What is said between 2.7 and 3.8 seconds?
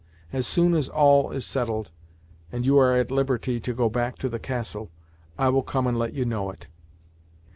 are at liberty to